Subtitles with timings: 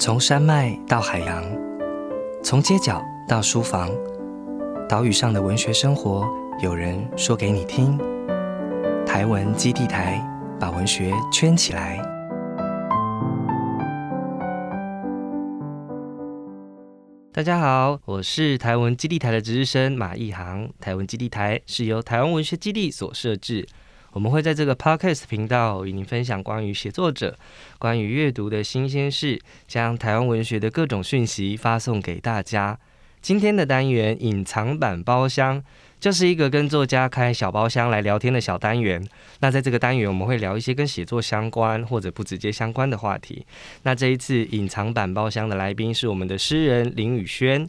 [0.00, 1.44] 从山脉到海洋，
[2.42, 3.90] 从街角到书房，
[4.88, 6.26] 岛屿上的文学生活，
[6.62, 7.98] 有人说给你听。
[9.06, 10.18] 台文基地台
[10.58, 12.00] 把文学圈起来。
[17.30, 20.66] 大家好，我是台文基地台的值日生马义航。
[20.80, 23.68] 台文基地台是由台湾文学基地所设置。
[24.12, 27.38] 我们会在这个 podcast 频道与您分享关于写作者、
[27.78, 32.78] 关于阅读的新鲜事，将台湾文学的各种讯息发送给大家。
[33.22, 35.62] 今天的单元隐藏版包厢，
[36.00, 39.06] 就是一个跟作家开小包厢来聊天的小单元。
[39.40, 43.46] 那在这个单元，我们会聊一些跟写作相关或者不直接相关的话题。
[43.82, 47.68] 那这一次隐藏版包厢的来宾是我们的诗人林宇轩。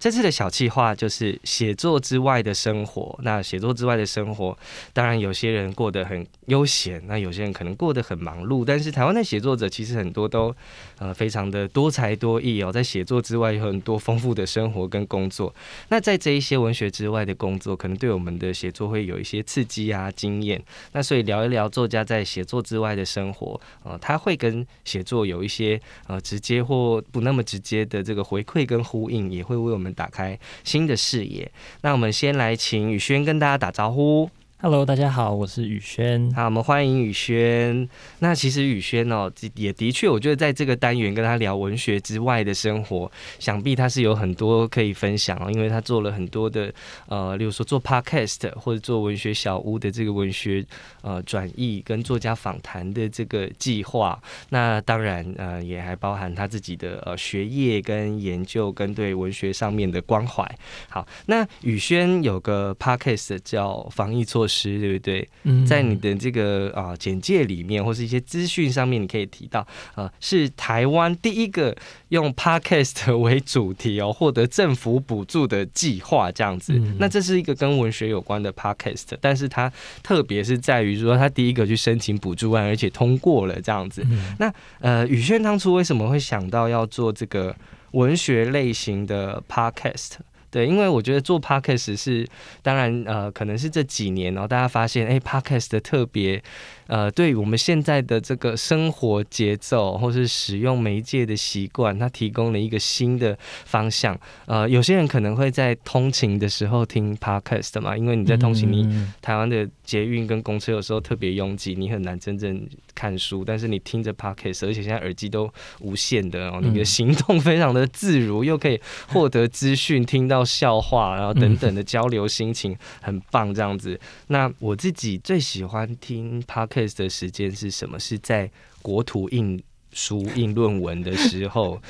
[0.00, 3.16] 这次的小计划就是写作之外的生活。
[3.22, 4.56] 那写作之外的生活，
[4.94, 8.64] 当然有些人过得很悠闲，那有些人可能过得很忙碌。
[8.64, 10.56] 但是台湾的写作者其实很多都
[10.98, 15.54] 呃非常的多才多艺哦，在写作之外有很多丰富的生活跟工作。
[15.90, 20.64] 那在这一些文学之外的工作，可能对我们的写作会有一些刺激啊经验。
[20.92, 29.89] 那所以聊一聊作家在写作之外的生活，呃，他会跟写作有一些呃直接或不那么直接的这个回馈跟呼应，也会为我们。
[29.92, 31.50] 打开新的视野，
[31.82, 34.30] 那我们先来请宇轩跟大家打招呼。
[34.62, 36.30] Hello，大家好，我是宇轩。
[36.34, 37.88] 好，我们欢迎宇轩。
[38.18, 46.70] 那其实宇轩哦，也的确，我觉得在这个单元跟他聊文学之外的生活，想必他是有很多可以分享哦，因为他做了很多的
[47.08, 50.62] 呃，例如说做 Podcast 或者做文学小屋的这个文学
[51.00, 54.22] 呃转译跟作家访谈的这个计划。
[54.50, 60.46] 那当然呃，也还包含他自己的呃学业跟研究跟对文学上面的关怀。
[60.90, 64.49] 好，那宇轩有个 Podcast 叫防疫措。
[64.50, 65.28] 师对不对？
[65.64, 71.74] 在你的这个啊简介里面，或是一些资讯上面，你可以提到，呃，是台湾第一个
[72.08, 76.72] 用 podcast 为主题哦，获得政府补助的计划这样子。
[76.98, 79.72] 那这是一个跟文学有关的 podcast，但是它
[80.02, 84.04] 特别是在于说，它第一个去申请补助案，而且通过了这样子。
[84.38, 87.54] 那呃，宇轩当初为什么会想到要做这个
[87.92, 90.12] 文学类型的 podcast？
[90.50, 92.26] 对，因为我觉得做 podcast 是，
[92.62, 96.42] 当然，呃，可能是这几年，然后大家发现，哎，podcast 的特别。
[96.90, 104.18] 呃，对我们现在的这个生活节奏，或是使用媒介的习惯，它提供了一个新的方向。
[104.46, 113.44] 呃，有些人可能会在通勤的时候听 podcast 嘛，因为你在通勤，你台湾的捷运跟公车有时候特别拥挤，你很难真正看书。
[113.44, 123.96] 但是你听着 podcast，而且现在耳机都无线的哦，你的行动非常的自如，又可以获得资讯，听到笑话，然后等等的交流，心情很棒这样子。
[124.26, 126.79] 那我自己最喜欢听 podcast。
[126.88, 127.98] 的时间是什么？
[127.98, 128.50] 是在
[128.82, 129.62] 国图印
[129.92, 131.80] 书印论文的时候。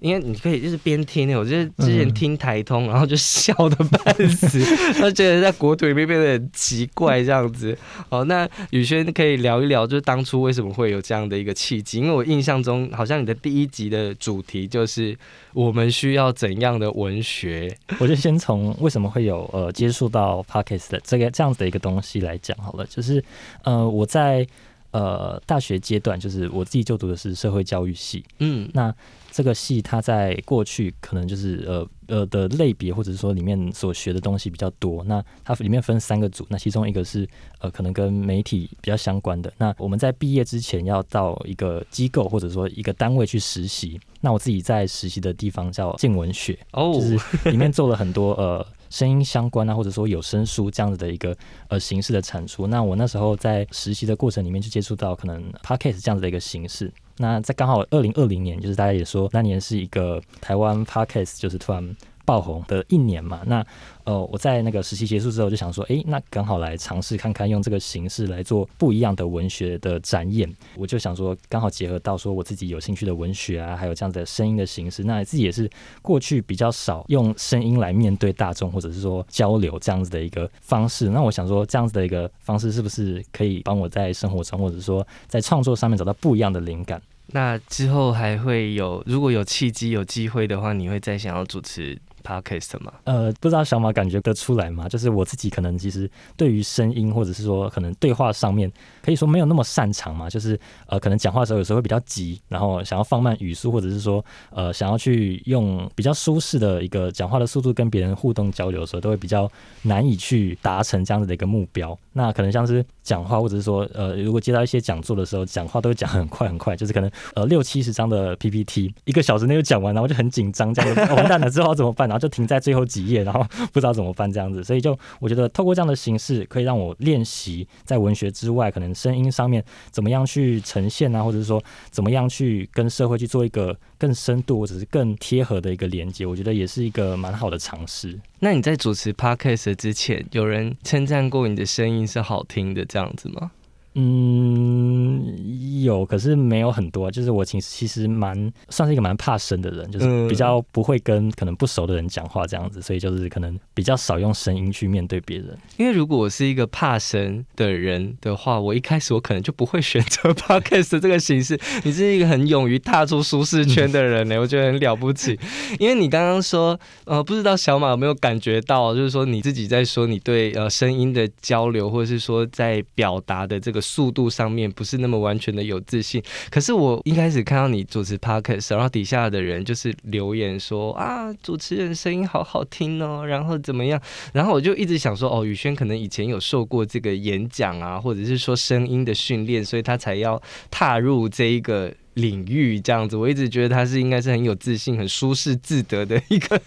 [0.00, 4.60] 因为你可以就是边听，我就是之前听台通，然后就笑的半死，
[5.00, 7.76] 他觉得在国土里面变得很奇怪这样子。
[8.08, 11.98] 哦，那宇轩可以聊一聊，就是当初为什么会有这样的一个契机？
[11.98, 15.16] 因为我印象中，好像你的第一集的主题就是
[15.52, 17.74] 我们需要怎样的文学。
[17.98, 23.22] 我就先从为什么会有呃接触到 Podcast 的这个这样子的一个东西来讲好了，就是
[23.64, 24.46] 呃我在
[24.90, 28.94] 呃大学阶段，就是我自己就读的是社会教育系，嗯，那。
[29.32, 35.04] 这个系它在过去可能就是呃呃的类别，或者是说里面所学的东西比较多。
[35.04, 39.52] 那它里面分三个组，那其中一个是呃可能跟媒体比较相关的。
[39.58, 44.00] 那我们在毕业之前要到一个机构或者说一个单位去实习。
[44.22, 51.36] 那我自己在实习的地方叫静文学，哦，就是里面做了很多呃声音相关啊，或者说有声书这样子的一个
[51.68, 52.66] 呃形式的产出。
[52.66, 56.92] 那我那时候在实习的过程里面就接触到可能 podcast 这样子的一个形式。
[57.18, 63.40] 那在刚好二零二零年，就是大家也说那年是一个台湾 podcast 就是突然爆红的一年嘛。
[63.46, 63.64] 那
[64.04, 70.54] 呃，我在那个实习结束之后就想说，哎，那刚好来尝试看看用这个形式来做不一样的文学的展演。
[70.76, 75.02] 我就想说，刚好结合到说我自己有兴趣的文学啊，还有这样的声音的形式。
[75.04, 75.70] 那自己也是
[76.02, 81.08] 过去比较少用声音来面对大众或者是说交流这样子的一个方式。
[81.08, 87.00] 那我想说，这样子的一个方式是不是可以帮我在生活中或者说在创作上面找到不一样的灵感？
[87.28, 92.92] 那之后还会有，如果有契机、有机会的话，你会再想要主持 podcast 吗？
[93.04, 94.88] 呃，不知道小马感觉得出来吗？
[94.88, 98.70] 就是我自己可能其实对于声音或者是说可能对话上面，
[99.02, 100.28] 可以说没有那么擅长嘛。
[100.28, 109.48] 就是呃，可能讲话的时候有时候会比较急，然后想要放慢语速，或者是说呃，想要去用比较舒适的一个讲话的速度跟别人互动交流的时候，都会比较
[109.82, 111.96] 难以去达成这样子的一个目标。
[112.12, 122.08] 那可能像是讲话，或者是说呃，如果接到一些讲座的时候，讲话都会讲很快很快，就是可能呃六七十张的 PPT，一个小时内就讲完，然后就很紧张，这样子完蛋了之后怎么办？
[122.08, 124.62] 然就停在最后几页，然后 不知道怎么办这样子。
[124.62, 138.18] 所以就我觉得透过这样的形式，可以让我练习在文学之外，可能声音上面怎么样去呈现啊，或者是说怎么样去跟社会去做一个更深度或者是更贴合的一个连接，我觉得也是一个蛮好的尝试。
[138.40, 143.50] 那你在主持 Podcast 之前，有人称赞过你的声音是好听的这样子吗？
[143.98, 147.10] 嗯，有，可是没有很多。
[147.10, 155.56] 就是我其实其实蛮算是一个蛮怕生的人，就是比较不会跟可能不熟的人讲话这样子，所以就是可能比较少用声音去面对别人。
[155.78, 161.58] 因为如果我是一个怕生的人的话，我一开始我可能就不会选择 podcast 这个形式。
[161.82, 165.38] 你是一个很勇于踏出舒适圈的人呢，我觉得很了不起。
[165.78, 173.80] 因为你刚刚说，呃，不知道小马有没有感觉到，就是说你自己在说你对呃声音的交流，或者是说在表达的这个。
[173.86, 184.00] 速度上面不是那么完全的有自信，可是我一开始看到你主持 podcast，然后底下的人就是留言说啊，主持人声音好好听哦，然后怎么样，
[184.32, 191.94] 然后我就一直想说，哦，宇轩可能以前有受过这个演讲啊，或者是说声音的训练，所以他才要踏入这一个。
[192.16, 196.60] 领域这样子，我一直觉得他是应该是很有自信、很舒适自得的一个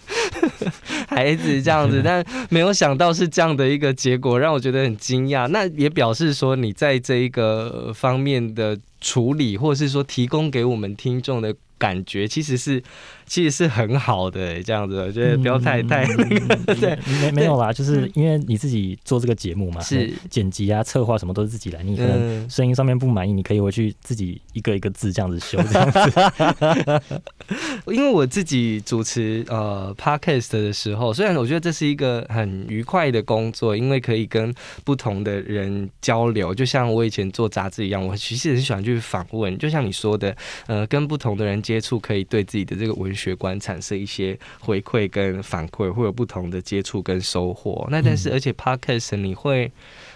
[1.06, 5.46] 孩子这样子， 但没有想到是这样的一个结果，让我觉得很惊讶。
[5.48, 12.82] 那也表示说，你在这一个方面的处理，或者是说提供给我们听众的感觉，其实是。
[13.30, 16.04] 其实是很好的，这样子，我觉得不要太太
[16.74, 27.12] 对，没没有啦，就是因为你自己做这个节目嘛，是剪辑啊、策划什么都是自己来，你可能声音上面不满意，你可以回去自己一个一个字这样子修这样子。
[27.86, 40.36] 因为我自己主持呃 podcast 的时候，虽然我觉得这是一个很愉快的工作，因为可以跟不同的人交流，就像我以前做杂志一样，我其实很喜欢去访问，就像你说的，
[40.66, 43.14] 呃，跟不同的人接触，可以对自己的这个文。
[43.20, 47.86] 学观产生一些回馈跟反馈，会有不同的接触跟收获。
[47.90, 49.70] 那但是而且 podcast 你会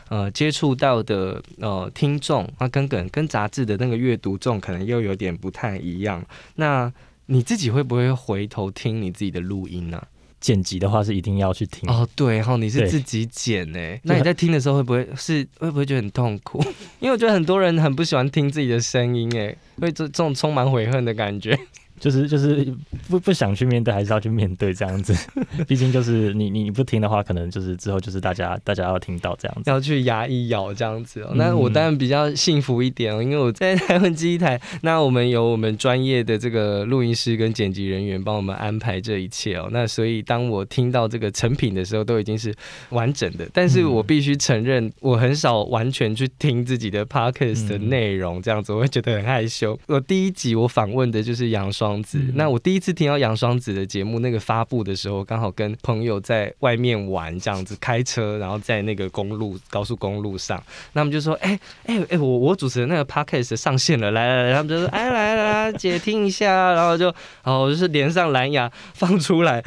[0.08, 6.24] 呃接触到的呃听众，那跟跟跟杂志的那个阅读众可能又有点不太一样。
[6.54, 6.90] 那
[7.26, 10.02] 你自己会不会回头听你自己的录音呢？
[10.40, 12.06] 剪辑的话是一定要去听哦。
[12.14, 13.78] 对，然后你是自己剪呢？
[14.02, 16.62] 那你在听的时候会不会是会不会觉得很痛苦？
[17.00, 21.58] 因为我觉得很多人很不喜欢听自己的声音，哎，会这这种充满悔恨的感觉。
[22.00, 22.66] 就是就是
[23.08, 25.14] 不不想去面对，还是要去面对这样子。
[25.66, 31.22] 毕竟就是你你不听的话，可能就是之后就是大家大家要听到这样子，要去牙一咬这样子。
[31.22, 31.32] 哦。
[31.34, 39.68] 那我当然比较幸福一点哦，因为我在 台湾机台，那我们有我们专业的这个录音师跟剪辑人员帮我们安排这一切哦。
[39.70, 42.54] 那所以当我听到这个成品的时候，都已经是
[42.90, 43.48] 完整的。
[43.52, 49.78] 但是我必须承认，我很少完全去听自己的 podcast 的内容，这样子我会觉得很害羞。
[49.86, 51.93] 我第一集我访问的就是杨双。
[51.94, 60.60] 双子，那我第一次听到杨双子的节目，那个发布的时候，刚好跟朋友在外面玩，这样子开车，然后在那个公路高速公路上，
[60.92, 67.06] 那他们就说：“哎哎哎，我我主持的那个 podcast 上线了，来来来，他们就说：哎来来来，姐听一下，然后就，
[67.44, 69.62] 然后就是连上蓝牙放出来。”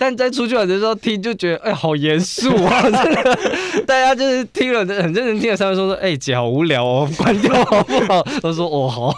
[0.00, 2.82] 但在出去玩的时候听就觉得哎好严肃啊，
[3.86, 8.22] 大家就是听了很认真听了三分钟说哎姐好无聊哦，关掉好不好？
[8.40, 9.14] 他说哦好，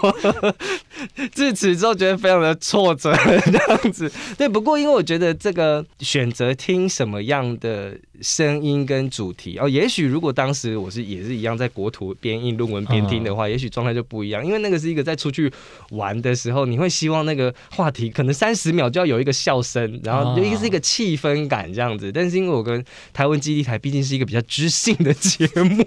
[1.30, 3.12] 自此之后觉得非常的挫折
[3.44, 4.10] 这样子。
[4.36, 7.92] 对，不过因为我觉得这个选择听什么样的。
[8.22, 14.44] 声音跟主题哦，也许如果当时我是也是一样在国土边印论文边听的话，也许状态就不一样。
[14.46, 15.52] 因为那个是一个在出去
[15.90, 22.12] 玩的时候，你会希望那个话题可能三十秒就要有一个笑声，然后就一个是一个气氛感这样子。
[22.12, 25.84] 但是因为我跟台湾基地台毕竟是一个比较知性的节目，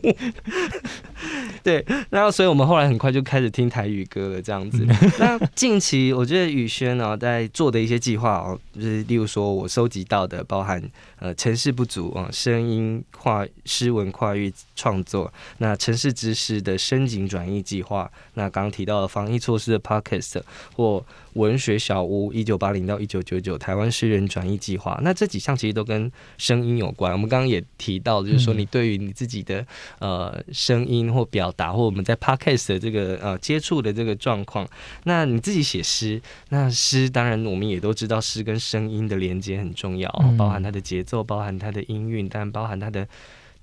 [1.65, 4.85] 对，然后所以我们后来很快就开始听台语歌了这样子。
[5.19, 10.81] 那近期我觉得宇轩呢在做的一些计划哦，就是例如说我收集到的包含。
[11.17, 20.41] 呃，城市不足啊，声音跨诗文跨域创作，那城市知识的深井转译计划，那刚刚提到的防疫措施的 podcast
[20.75, 21.03] 或
[21.35, 27.13] 文学小屋一九八零到一九九九台湾诗人转译计划，那这几项其实都跟声音有关。
[27.13, 29.65] 我们刚刚也提到，就是说你对于你自己的
[29.99, 34.67] 呃声音或表达，或我们在 podcast 的这个呃接触的这个状况。
[35.03, 43.07] 那你自己写诗，那诗当然我们也都知道，诗跟声音的连接很重要，包含它的节奏，包含它的音韵，但包含它的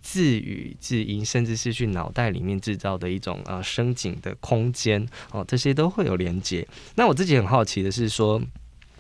[0.03, 6.67] 自语、字音，甚至是去脑袋里面制造的一种啊声景的空间哦，这些都会有连接。
[6.97, 8.43] 那我自己很好奇的是说。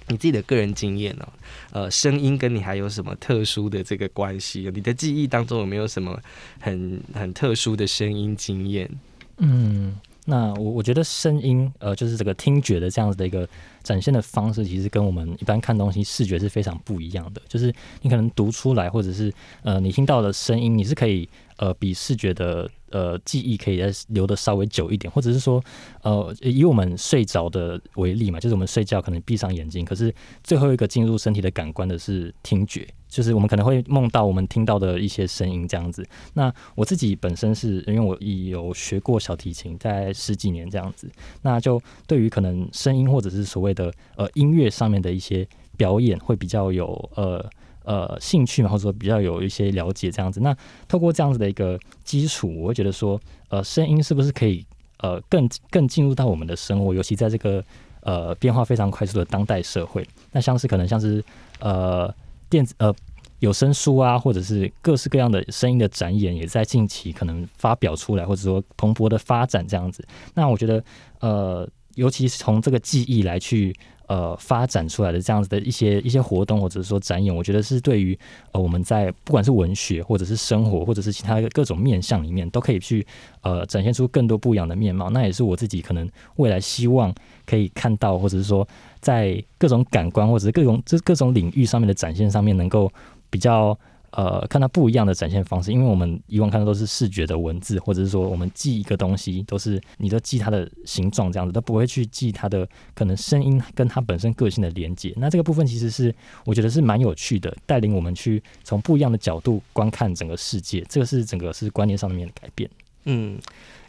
[0.08, 1.28] 你自己的个人经验呢？
[1.70, 4.68] 呃，声音跟你还有什么特殊的这个关系？
[4.74, 6.20] 你的记忆当中有没有什么
[6.58, 8.90] 很很特殊的声音经验？
[9.38, 9.94] 嗯，
[10.26, 13.48] 那我我觉得声音，呃，就是这个听觉的这样子的一个
[13.82, 17.42] 展现的方式，其实跟我们一般看东西视觉是非常不一样的。
[17.48, 21.28] 就是你可能读出来，或者是呃，你听到的声音，你是可以
[21.62, 22.68] 呃，比视觉的。
[22.92, 25.64] 呃，记忆可以再留的稍微久一点，或者是说，
[26.02, 30.14] 呃，以我们睡着的为例嘛，就是我们睡觉可能闭上眼睛，可是
[30.44, 36.06] 最后一个进入身体的感官的是听觉，就是我们可能会梦到我们听到的一些声音这样子。
[36.34, 47.42] 那我自己本身是因为我有学过小提琴，在十几年这样子，那就对于可能声音或者是所谓的呃音乐上面的一些表演，会比较有呃。
[47.84, 50.40] 呃，兴趣嘛，或者说比较有一些了解这样子。
[50.40, 54.64] 那透过这样子的一个基础，我会觉得说，呃，声音是不是可以
[54.98, 57.64] 呃更更进入到我们的生活，尤其在这个
[58.02, 60.06] 呃变化非常快速的当代社会。
[60.30, 61.24] 那像是可能像是
[61.58, 62.12] 呃
[62.48, 62.94] 电子呃
[63.40, 70.06] 有声书啊，或者是各式各样的声音的展演，也在近期可能发表出来，或者说蓬勃的发展这样子。
[70.34, 70.84] 那我觉得
[71.20, 73.74] 呃，尤其是从这个记忆来去。
[74.12, 78.18] 呃，发展出来的这样子的一些一些活动，或者是说展演，我觉得是对于
[78.52, 83.06] 呃我们在不管是文学，或者是生活，或者是其他各种面向里面，都可以去
[83.40, 85.08] 呃展现出更多不一样的面貌。
[85.08, 87.14] 那也是我自己可能未来希望
[87.46, 88.68] 可以看到，或者是说
[89.00, 92.92] 在各种感官或者是各种这各种领域上面的展现上面，能够
[93.30, 93.78] 比较。
[94.12, 105.14] 呃，看到不一样的展现方式，因为我们以往看的都是视觉的文字，或者是说我们记一个东西，都是你都记它的形状这样子，都不会去记它的可能声音跟它本身个性的连接。
[105.16, 106.14] 那这个部分其实是
[106.44, 110.84] 我觉得是蛮有趣的，带领我们去从不一样的角度观看整个世界。
[110.90, 112.68] 这个是整个是观念上面的改变。
[113.04, 113.38] 嗯，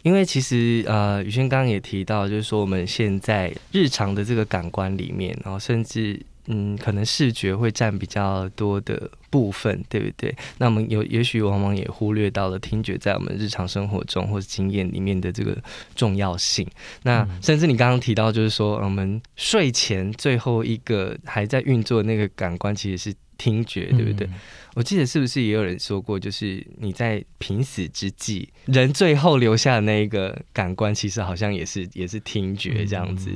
[0.03, 6.20] 因为其实呃，宇轩刚刚也提到，就是说我们现在日常的这个感官里面，然后甚至。
[6.47, 10.35] 嗯，可能视觉会占比较多的部分，对不对？
[10.57, 15.57] 那我们有也许往往也忽略到了听觉在我们日常生活中或者经验里面的这个
[15.95, 16.67] 重要性。
[17.03, 24.29] 那甚至你刚刚提到，就是说我们睡前最后一个还在运作那个感官，其实是听觉，对不对？
[24.75, 33.30] 我记得是不是也有人说过，就是你在濒死之际，人最后留下的那一个感官，其实好像也是也是听觉这样子，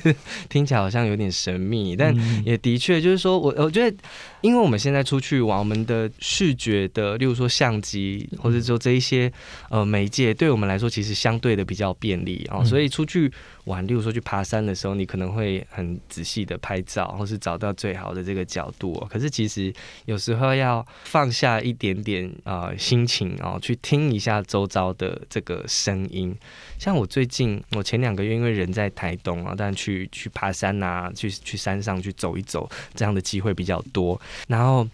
[0.48, 3.96] 听起来好像有点神秘，但也的确就是说我我觉得。
[4.42, 9.32] 因为我们现在出去玩，我们的视觉的，例如说相机，或者说这一些
[9.70, 12.62] 呃媒介，对我们来说其实相对的比较便利啊。
[12.64, 13.32] 所以出去
[13.64, 18.92] 玩，例如说去爬山的时候，你可能会很仔细的拍照，或是找到最好的这个角度。
[19.08, 19.72] 可是其实
[20.06, 26.36] 有时候要放下一点点啊心情哦，去听一下周遭的这个声音。
[26.78, 34.20] 像我最近，我前两个月因为人在台东啊，但去去爬山啊，去去山上去走一走，这样的机会比较多。
[34.48, 34.88] 然后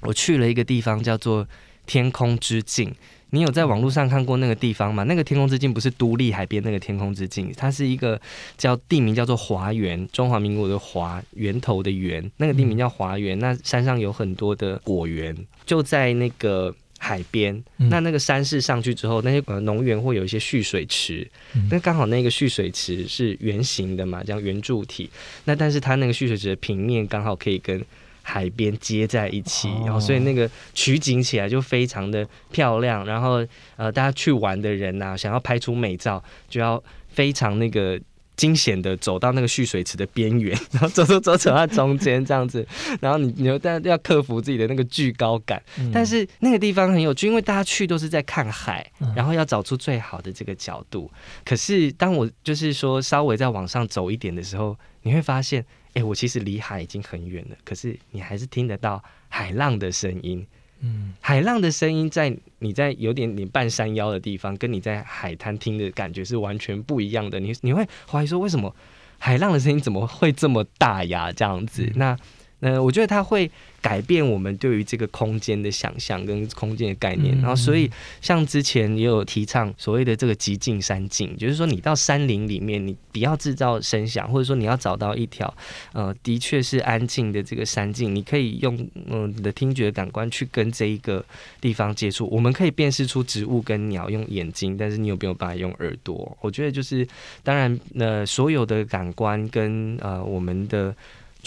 [0.00, 1.46] 我去了一个地方，叫做
[1.86, 2.94] 天空之境。
[3.30, 5.02] 你有在网络上看过那个地方吗？
[5.02, 8.18] 那个天空之境不是独立海边那个天空之境，它是一个
[8.56, 13.38] 叫地名叫做华园，中华民国的华源头的源，那个地名叫华园。
[13.38, 17.62] 那山上有很多的果园，就在那个海边。
[17.76, 21.30] 那那个山势上去之后，那些呃农园会有一些蓄水池，
[21.70, 25.10] 那刚好那个蓄水池是圆形的嘛，这样圆柱体。
[25.44, 27.84] 那但是它那个蓄水池的平面刚好可以跟
[28.28, 33.02] 海边接在一起，然后所以那个取景起来就非常的漂亮。
[33.06, 33.42] 然后
[33.76, 37.98] 呃，大家去玩的人呐，想要拍出美照，就要非常那个
[38.36, 42.66] 惊险的走到那个蓄水池的边缘， 然后走走走走到中间这样子。
[43.00, 51.10] 然后你你又但要克服自己的那个巨高感，但是那个地方很有趣，因为大家去都是在看海，然后要找出最好的这个角度。
[51.46, 55.64] 可是当我就是说稍微再往上走一点的时候，你会发现。
[55.98, 60.46] 哎，我其实离海已经很远了，可是你还是听得到海浪的声音。
[60.80, 67.40] 嗯，海浪的声音在你在有点你半山腰的地方，跟你在海滩听的感觉是完全不一样的。
[67.40, 68.72] 你你会怀疑说，为什么
[69.18, 71.32] 海浪的声音怎么会这么大呀？
[71.32, 72.16] 这样子，那
[72.60, 73.50] 那我觉得它会
[73.80, 77.34] 改变我们对于这个空间的想象跟空间的概念。
[77.40, 85.52] 然后，所以像之前也有提倡所谓的这个极静山境，就是说你到山林里面，你不要制造声响，或者说你要找到一条
[85.92, 91.24] 呃的确是安静的这个山境，你可以用嗯你的听觉感官去跟这一个
[91.60, 92.28] 地方接触。
[92.30, 96.36] 我们可以辨识出植物跟鸟用眼睛，但是你有没有办法用耳朵？
[96.40, 97.06] 我觉得就是
[97.44, 100.94] 当然，呃，所有的感官跟呃我们的。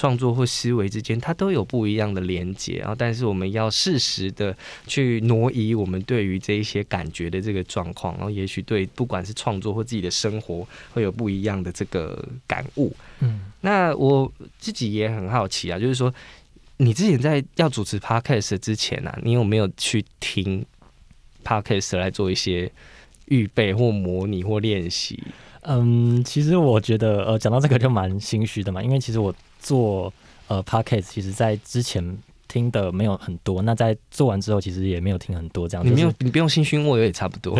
[0.01, 12.91] 创作或思维之间，它都有不一样的连接，然后但是我们要适时的去挪移我们对于这一些感觉的这个状况，然后也许对不管是创作或自己的生活会有不一样的这个感悟。
[13.19, 16.11] 嗯，那我自己也很好奇啊，就是说
[16.77, 20.65] 你之前在要主持 podcast 之前啊，你有没有去听
[21.43, 22.71] podcast 来做一些
[23.25, 25.23] 预备或模拟或练习？
[25.61, 29.31] 嗯，其实我觉得呃，讲到这个就蛮心虚的嘛，因为其实我。
[29.61, 30.11] 做
[30.47, 35.85] 呃 podcast，其实在之前听的没有很多，那在做完之后，其实也没有听很多这样。
[35.85, 37.57] 你没有，你不用心虚，我也差不多。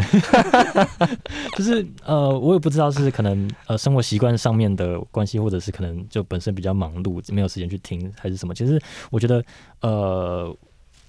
[1.57, 8.53] 就是呃，我也不知道是可能呃生活习惯上面的关系，或者是可能就本身比较忙碌，没有时间去听，还是什么。
[8.53, 9.43] 其实我觉得
[9.79, 10.53] 呃。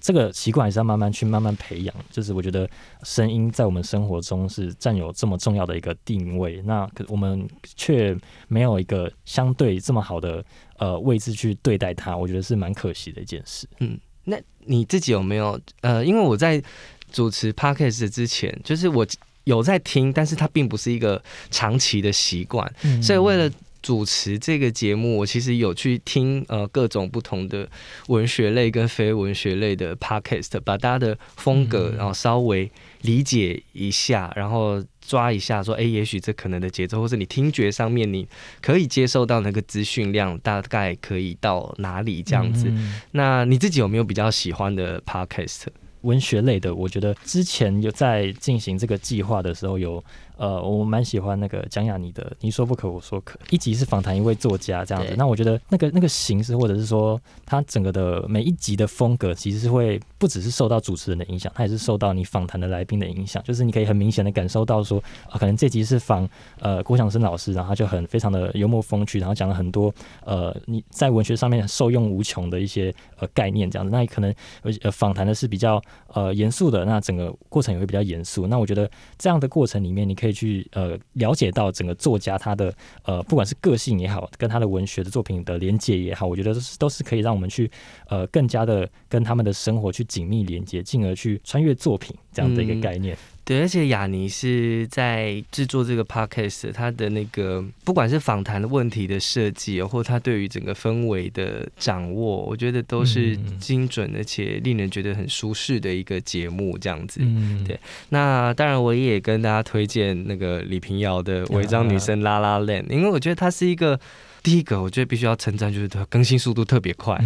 [0.03, 1.95] 这个习惯还是要慢慢去慢慢培养。
[2.11, 2.69] 就是我觉得
[3.03, 8.13] 声音在我们生活中是占有这么重要的一个定位，那可我们却
[8.49, 10.43] 没有一个相对这么好的
[10.77, 13.65] 呃位置去对待它，我觉得是蛮可惜的一件事。
[13.79, 16.05] 嗯，那你自己有没有呃？
[16.05, 16.61] 因为我在
[17.09, 19.07] 主持 podcast 之前，就是我
[19.45, 22.69] 有在听，但是它并不是一个长期的习惯，
[23.01, 23.49] 所以为了。
[23.83, 27.69] 主持这个节目，我其实有去听呃各种不同的
[28.07, 32.71] 文学类跟非文学类的 podcast，把大家的风格然后稍微
[33.01, 38.25] 理解一下，然后抓一下说，哎，也许这可能的节奏，或是你听觉上面你
[38.61, 42.71] 可以接受到那个资讯量大概可以到哪里这样子。
[43.11, 45.65] 那你自己有没有比较喜欢的 podcast？
[46.03, 50.01] 文学类的，我觉得之前有在进行这个计划的时候有。
[50.37, 53.39] 呃，我蛮喜欢那个蒋雅妮的，你说不可，我说可。
[53.49, 63.43] 一集是访谈一位作家这样子，那我觉得那个那个形式，或者是说他整个的每一集的风格，其实是会不只是受到主持人的影响，他也是受到你访谈的来宾的影响。
[63.43, 66.27] 就是你可以很明显的感受到说，啊，可能这集是访
[66.59, 69.93] 呃郭强生老师，然后他就很非常的幽默风趣，然后讲了很多
[70.25, 73.91] 呃你在文学上面受用无穷的一些呃概念这样子。
[73.91, 74.33] 那可能
[74.81, 78.47] 呃访谈的是比较呃严肃的，那整个过程也会比较严肃。
[78.47, 80.22] 那我觉得这样的过程里面，你可以。
[80.31, 87.69] 去呃了解到整个作家他的呃不管是个性也好，跟他的文学的作品的连接也好，我觉得都是都是可以让我们去
[88.07, 93.17] 呃更加的跟他们的生活去紧密连接，进而去穿越作品这样的一个概念。
[93.45, 107.19] 对，而且雅尼是在制作这个 podcast，他的那个不管是访谈的问题的设计，或他对于整个氛围的掌握，我觉得都是精准而且令人觉得很舒适的一个节目，这样子。
[107.67, 113.99] 对，那当然我也跟大家推荐那个李平遥的《违章女生拉拉链》，因为我觉得它是一个。
[114.43, 117.17] 第一个，我觉得必须要称赞，就是它更新速度特别快。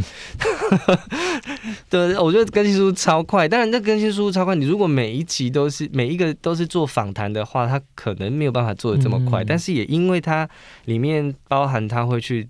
[1.90, 3.50] 对，我觉得更新速度超快。
[3.50, 9.44] 当然，这更新速度超快，你如果每一集都是每一个都是做访谈的话，它可能没有办法做的这么快。
[9.44, 10.48] 但是也因为它
[10.86, 12.48] 里面包含它会去。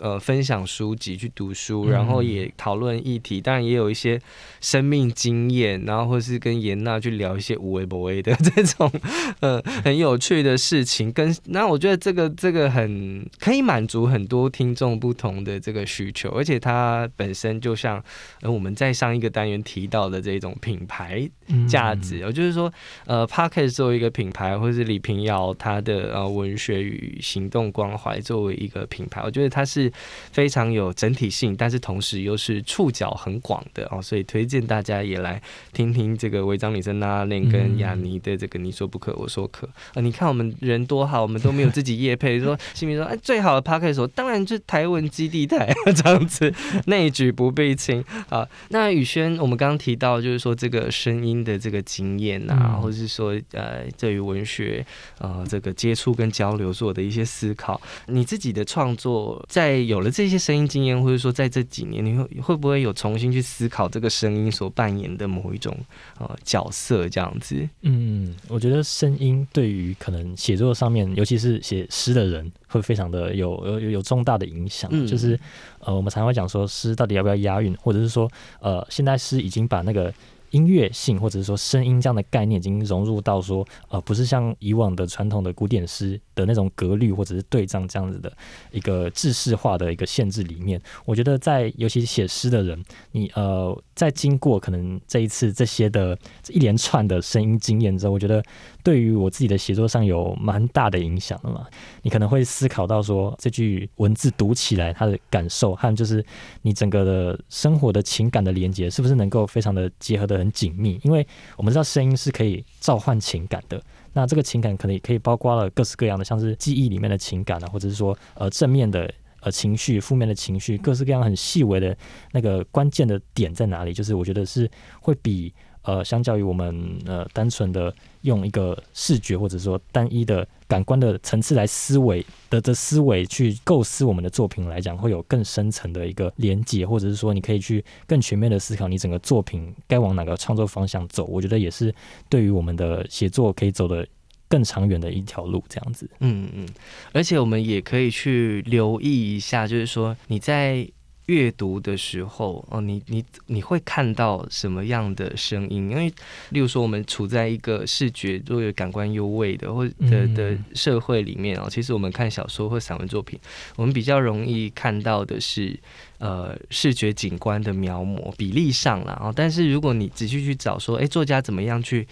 [0.00, 4.20] 呃，分享书籍去读书，然后也讨论议题，当然也有一些
[4.60, 8.90] 生命经验，然后或是跟严娜去聊一些无微不微的 这种
[9.38, 11.12] 呃很有趣的事情。
[11.12, 18.02] 跟那我觉得这个这个很可以满足很多听众不同的这个需求，而且它本身就像
[18.40, 21.28] 呃我们在上一个单元提到的这种品牌
[21.68, 22.72] 价值，我就是说
[23.06, 29.83] 呃 p a r k e t 作为一个品牌，或是李平遥他的呃文学与行动关怀作为一个品牌，我觉得它是。
[30.32, 35.40] 非常有整体性，但是同时又是触角很广的哦，所以推荐大家也来
[35.72, 40.00] 听听这个违章女生拉链跟雅尼的这个你说不可我说可啊！
[40.00, 46.52] 你看我们人多好，我们都没有自己夜配， 说新民说哎最好的 p a r k 说当然就是台文基地台这样子，
[46.86, 48.46] 内举不必轻啊。
[48.68, 54.84] 那宇轩，我们刚刚提到就是说这个声音的这个经验啊，或者是说呃对于文学
[55.18, 59.73] 呃这个接触跟交流做的一些思考，你自己的创作在。
[59.82, 65.76] 有了这些声音经验，或者说在这几年，你会会不会有重新去思考这个声音所扮演的某一种
[66.18, 67.08] 呃角色？
[67.08, 74.90] 这样子，嗯，我觉得声音对于可能写作上面，尤其是写诗的人，会非常的有有有重大的影响。
[75.06, 75.38] 就是
[75.80, 80.12] 呃，我们常会讲说诗到底要不要押韵，或者是说呃，现在诗已经把那个。
[80.54, 88.32] 音乐性或者是说声音这样的概念已经融入到说，呃，不是像以往的传统的古典诗的那种格律或者是对仗这样子的
[88.70, 90.80] 一个制式化的一个限制里面。
[91.04, 96.16] 我觉得在尤其写诗的人，你呃，在经过可能这一次这些的
[96.48, 98.40] 一连串的声音经验之后，我觉得
[98.84, 101.66] 对于我自己的写作上有蛮大的影响的嘛。
[102.02, 106.24] 你可能会思考到说，这句文字读起来它的感受和就是
[106.62, 111.00] 你整个的生活的情感的连接，是不是能够非常的结合的很紧密？
[111.02, 111.26] 因为
[111.56, 113.82] 我们知道声音是可以召唤情感的。
[114.12, 121.96] 那这个情感可能也可以包括了各式各样的，像是记忆里面的情感啊，或者是说呃正面的呃情绪、负面的情绪，各式各样很细微的
[122.32, 123.92] 那个关键的点在哪里？
[123.92, 125.52] 就是我觉得是会比。
[125.84, 141.24] 呃，相较于我们呃单纯的用一个视觉或者说单一的感官的层次来思维的的思维去构思我们的作品来讲，会有更深层的一个连接，或者是说你可以去更全面的思考你整个作品该往哪个创作方向走。
[141.26, 141.94] 我觉得也是
[142.30, 144.06] 对于我们的写作可以走的
[144.48, 146.08] 更长远的一条路，这样子。
[146.20, 146.68] 嗯嗯，
[147.12, 150.88] 而且我们也可以去留意一下，就是说你在。
[151.26, 155.90] 阅读的时候，哦，你你你会看到什么样的声音？
[155.90, 156.12] 因为，
[156.50, 163.38] 例如说，我们处在一个视觉都有感官优位的或的的社会里面哦，其实我们看小说或散文作品，
[163.76, 165.74] 我们比较容易看到的是
[166.18, 169.32] 呃视觉景观的描摹比例上了哦。
[169.34, 172.06] 但是如果你仔细去找说，哎，作家怎么样去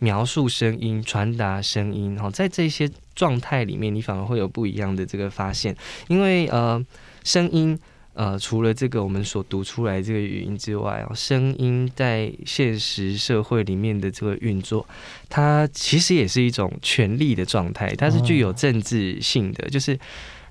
[0.00, 2.18] 描述声音、传达声音？
[2.18, 5.76] 哦，在这些状态里面，你反而会有不一样的这个发现，
[6.08, 6.82] 因为呃，
[7.24, 7.78] 声音。
[8.14, 14.86] 呃，除了这个我们所读出来这个语音之外啊，声音在现实社会里面的这个运作，
[15.28, 19.98] 它其实也是一种权力的状态，它是具有政治性的，就是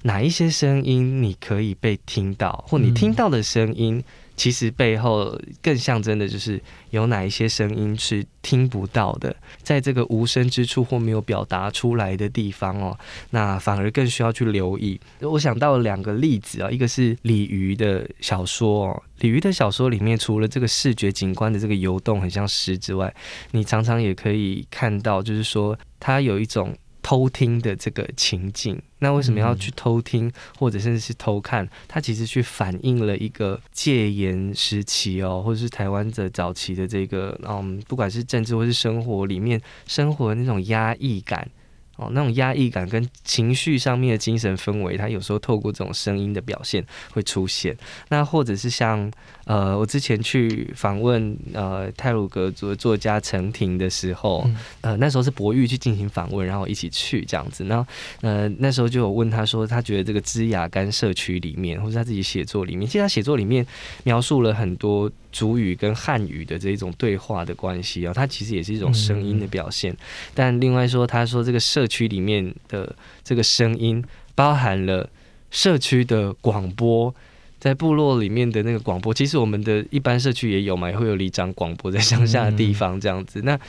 [0.03, 4.03] 哪一些声音你可以被听到，或你听到的声音。
[4.35, 12.97] 其实背后更象征的就是有哪一些声音是听不到的，在这个无声之处或没有表达出来的地方哦，
[13.29, 14.99] 那反而更需要去留意。
[15.21, 23.13] 我想到两个例子啊，一个是鲤鱼的小说哦，鲤鱼的小说里面除了这个视觉景观的这个游动很像诗之外，
[23.51, 26.75] 你常常也可以看到，就是说它有一种。
[27.03, 31.69] 偷听的这个情境，那为什么要去偷听，或者甚至是偷看？
[31.87, 41.47] 它其实去反映了一个戒严时期哦，或者是台湾的早期的这个，嗯，不管是政治或是生活里面生活的那种压抑感。
[41.95, 47.77] 哦，那种压抑感跟情绪上面的精神氛围，它有时候透过这种声音的表现会出现。
[48.09, 49.11] 那或者是像
[49.45, 54.49] 呃，我之前去访问呃泰鲁格族作家陈婷的时候，
[54.81, 57.63] 呃，那时候是博玉去进行访问，然后一起去这样子。
[57.65, 57.85] 然后
[58.21, 63.65] 呃，那时候就有问他说，他觉得这个芝雅干社区里面，或者他自己写作里面，其实他写作里面
[64.03, 65.11] 描述了很多。
[65.33, 69.93] 主语跟汉语的这一种对话的关系啊，它其实也是一种声音的表现。
[70.33, 74.01] 但另外说，他说这个社区里面的这个声音
[74.35, 75.09] 包含了
[75.49, 77.13] 社区的广播，
[77.59, 83.41] 在部落里面的那个广播，其实我们的一般社区也有嘛，也会有里长广播在乡下的地方这样子。
[83.43, 83.59] 那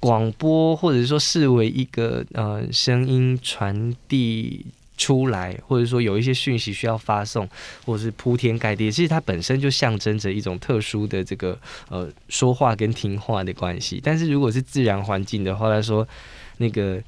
[0.00, 4.66] 广播或者说视为一个呃声音传递。
[5.00, 7.48] 出来，或者说有一些讯息需要发送，
[7.86, 11.58] 或者是铺天盖地，其实它本身就象征着一种特殊的这个
[11.88, 13.98] 呃说话跟听话的关系。
[14.04, 16.06] 但是如果是自然环境的话，来说
[16.58, 17.02] 那个。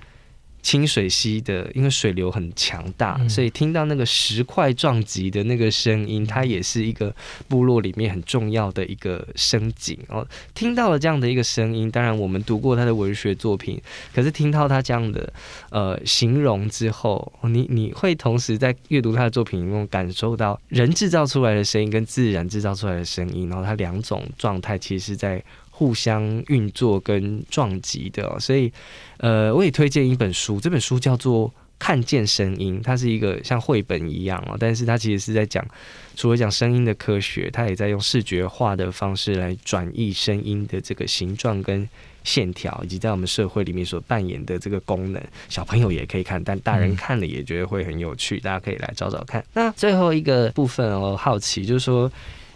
[0.62, 7.14] 清水溪的，因为水流很强大，所以听到那个石块撞击的那个声音，它也是一个
[7.48, 10.26] 部落里面很重要的一个声景哦。
[10.54, 13.80] 听到了这样的一个声音，当然我们读过他的文学作品，
[14.14, 15.32] 可是听到他这样的
[15.70, 25.42] 呃形容之后，你你会同时在阅读他的作品中感受到人制造出来的声音跟自然制造出来的声音，然后它两种状态其实是在。
[25.82, 28.72] 互相运作跟撞击的，所以，
[29.16, 35.66] 呃，我也推荐一本书，这本书叫做《看见声音》，它是一个像绘本一样哦，但是它其实是在讲，
[36.14, 41.88] 除了讲声音的科学，它也在用视觉化的方式来转译声音的这个形状跟
[42.22, 45.20] 线条，以及在我们社会里面所扮演的这个功能。
[45.48, 49.44] 小朋友也可以看，但大人看了也觉得会很有趣，大家可以来找找看。
[49.52, 52.08] 那最后一个部分哦，好奇就是说。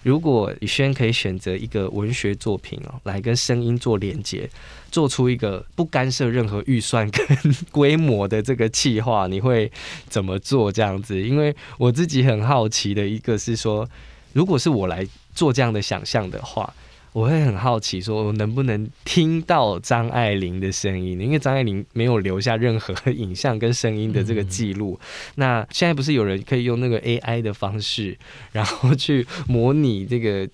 [0.07, 4.49] 如果宇轩可以选择一个文学作品哦，来跟声音做连接，
[4.89, 7.27] 做出一个不干涉任何预算跟
[7.73, 9.69] 规模的这个企划，你会
[10.09, 10.71] 怎么做？
[10.71, 13.89] 这样子，因为我自己很好奇的一个是说，
[14.33, 16.73] 如果是我来做这样的想象的话，
[17.17, 21.19] 我会很好奇，说我能不能听到张爱玲的声音？
[21.19, 25.01] 因为张爱玲没有留下任何影像跟声音的这个记录。
[25.37, 28.15] 那现在不是有人可以用那个 AI 的方式，
[28.53, 30.47] 然后去模拟这个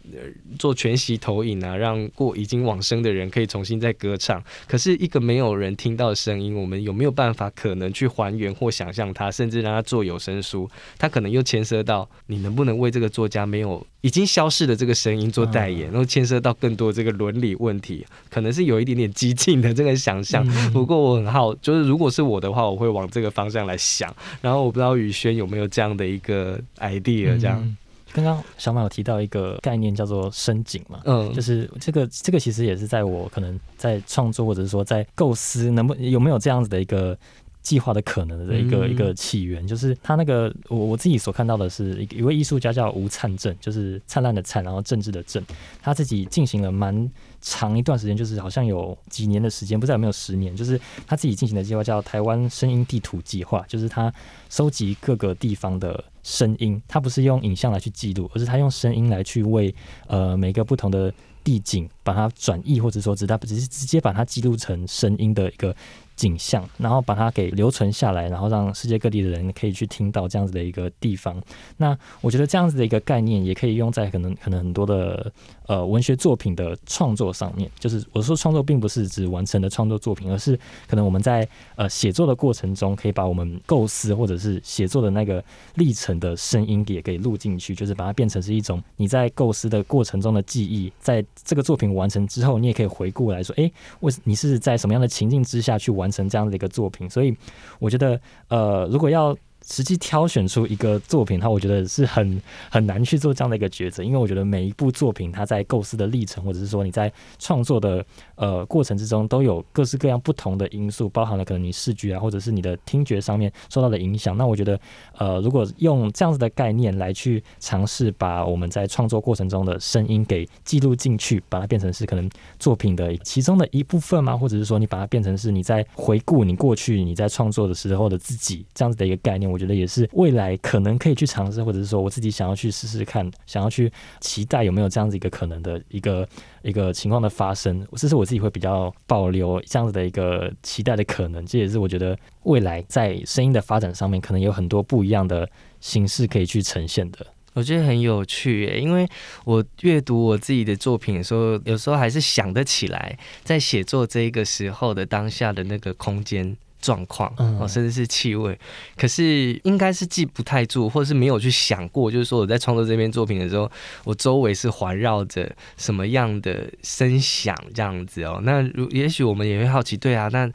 [0.57, 4.41] 做全息投影啊，让过已经往生的人可以重新再歌唱。
[4.69, 10.71] 可是一个没有人听到的声音，我们有没有办法可能去还原或想象它，甚至让它做有声书？
[10.97, 16.53] 它可能又牵涉到你能不能为这个作家没有已经消逝的这个声音做代言，然后牵涉到。
[16.63, 20.47] 更多这个伦理问题，可能是有一点点激进的这个想象。
[20.71, 24.15] 不过我很好，就是如果是我的话，我会往这个方向来想。
[24.41, 27.41] 然后我不知道宇轩有没有这样的一个 idea。
[27.41, 27.77] 这样，
[28.13, 37.19] 刚刚小马有提到一个概念叫做深井嘛，嗯，就是这个这个其实也是在我可能在创作或者是说在构思，能不有没有这样子的一个。
[37.63, 45.43] 计划的可能的一个一个起源，就是他那个我我自己所看到的是一一位艺术家叫吴灿正，就是灿烂的灿，然后政治的政，
[45.81, 47.09] 他自己进行了蛮
[47.41, 54.13] 长一段时间，就是好像有几年的时间，不知道有没有十年，就是他自己进行的计划叫台湾声音地图计划，就是他
[54.51, 59.73] 收集各个地方的声音，他不是用影像来去记录，而是他用声音来去为
[60.09, 65.75] 呃每个不同的地景把它转译，或者说只他只是直接把它记录成声音的一个。
[66.23, 71.43] 景象，然后把它给留存下来，然后让世界各地的人可以去听到这样子的一个地方。
[71.79, 75.33] 那我觉得这样子的一个概念也可以用在可能可能很多的
[75.67, 77.69] 呃文学作品的创作上面。
[77.77, 80.57] 就是我说创作并不是指完成的创作作品，而是
[80.87, 90.93] 可能我们在呃写作的过程中，可以把我们构思或者是写作的那个历程的声音也给录进去，就是把它变成是一种你在构思的过程中的记忆。
[91.01, 93.69] 在这个作品完成之后，你也可以回顾来说，哎，
[94.03, 96.12] 为你是在什么样的情境之下去完。
[96.13, 97.35] 成这样的一个作品，所以
[97.81, 99.37] 我觉得，呃，如果要。
[99.69, 114.37] 实际挑选出一个作品，它我觉得是很很难去做这样的一个抉择，因为我觉得每一部作品它在构思的历程，或者是说你在创作的呃过程之中，都有各式各样不同的因素，包含了可能你视觉啊，或者是你的听觉上面受到的影响。
[114.37, 114.79] 那我觉得，
[115.17, 124.37] 呃，如果用这样子的概念来去尝试把我们在创作过程中的声音给记录进去，把它变成是可能作品的其中的一部分吗？
[124.37, 129.52] 或者是说你把它变成是你在回顾你过去你在创作的时候的自己这样子的一个概念？
[129.53, 136.27] 我觉得也是未来可能可以去尝试，或者是说我自己想要去试试看，想要去期待有没有这样子一个可能的一个
[136.63, 137.87] 一个情况的发生。
[137.97, 141.45] 这是我自己会比较保留这样子的一个期待的可能。
[141.45, 145.49] 这也是我觉得未来在声音的发展上面，可能有很多不一样的
[145.81, 147.27] 形式可以去呈现的。
[147.55, 149.07] 我觉得很有趣，因为
[149.45, 156.57] 我阅读我自己的作品的时候，有时候还是想得起来，在写作这一个时候的当下的那个空间。
[156.83, 158.59] 状况哦，甚至是气味，
[158.97, 163.71] 可是应该是记不太住，或者是没有去想过，就是说我在创作这篇作品的时候，
[164.05, 168.41] 我周围是环绕着什么样的声响这样子哦。
[168.43, 170.51] 那如也许我们也会好奇，对啊，那。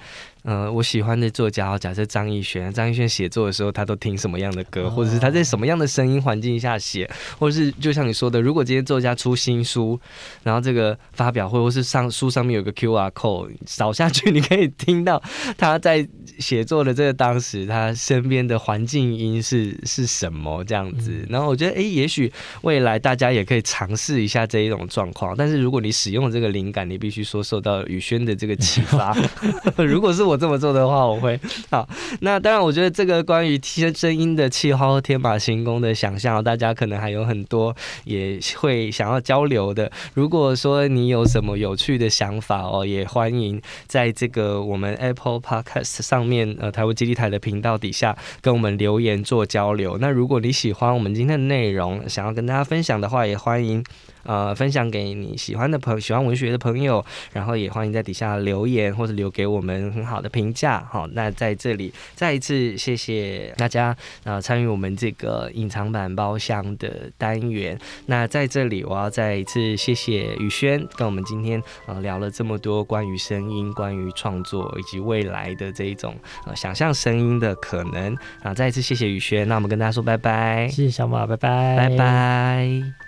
[0.48, 10.00] 呃，我喜欢的作家，假设张艺轩，张艺轩写作的时候，他都听什么样的歌，或者是他在什么样的声音环境下写，或者是就像你说的，如果今天作家出新书，
[10.44, 15.22] 然后这个发表会或是上书上面有个 Q R code，扫下去你可以听到
[15.58, 16.08] 他在
[16.40, 21.28] 写作的这个当时他身边的环境音是是什么这样子。
[21.28, 22.32] 然后我觉得，哎，也许
[22.62, 25.36] 未来大家也可以尝试一下这一种状况。
[25.36, 29.14] 但是如果你使用这个灵感，你必须说受到宇轩的这个启发。
[29.76, 30.37] 如果是我。
[30.38, 31.40] 这么做的话，我会
[31.72, 31.88] 好。
[32.22, 39.92] 那当然，我觉得这个关于听声音的气候、天马行空的想象，大家可能还有很多也会想要交流的。
[40.14, 49.98] 如果说你有什么有趣的想法哦，也欢迎在这个我们 Apple Podcast 上面呃台湾基地台的频道底下跟我们留言做交流。
[50.00, 53.84] 那如果你喜欢我们今天的内容，想要跟大家分享的话，也欢迎。
[54.28, 60.86] 呃，分享给你喜欢的朋喜欢文学的朋友，然后也欢迎在底下留言或者留给我们很好的评价。
[60.92, 67.80] 好，那在这里再一次谢谢大家啊，参与我们这个隐藏版包厢的单元。
[68.08, 76.14] 那在这里，我要再一次谢谢宇轩，跟我们今天呃聊了这么多关于声音、关于创作以及未来的这一种
[76.46, 78.54] 呃想象声音的可能啊。
[78.54, 83.07] 再一次谢谢宇轩，那我们跟大家说拜拜，谢谢小马，拜拜，拜拜。